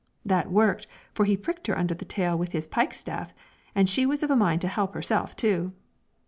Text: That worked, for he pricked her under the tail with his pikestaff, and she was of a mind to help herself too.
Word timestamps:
That 0.25 0.49
worked, 0.49 0.87
for 1.13 1.25
he 1.25 1.37
pricked 1.37 1.67
her 1.67 1.77
under 1.77 1.93
the 1.93 2.05
tail 2.05 2.35
with 2.35 2.53
his 2.53 2.65
pikestaff, 2.65 3.35
and 3.75 3.87
she 3.87 4.07
was 4.07 4.23
of 4.23 4.31
a 4.31 4.35
mind 4.35 4.61
to 4.61 4.67
help 4.67 4.95
herself 4.95 5.35
too. 5.35 5.73